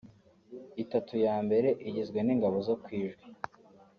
itatu 0.83 1.13
ya 1.25 1.35
mbere 1.45 1.67
igizwe 1.89 2.19
n’ingabo 2.23 2.57
zo 2.67 2.75
ku 2.83 2.87
Ijwi 3.01 3.25